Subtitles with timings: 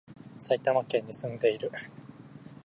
[0.39, 1.71] 埼玉県に住んでいる